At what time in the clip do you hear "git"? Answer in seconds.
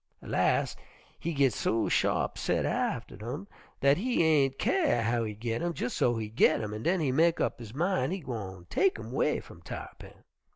1.31-1.53, 5.35-5.61, 6.27-6.59